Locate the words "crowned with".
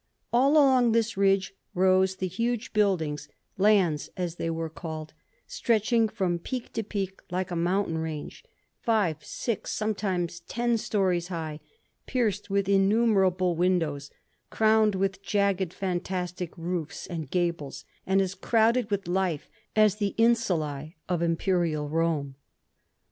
14.49-15.21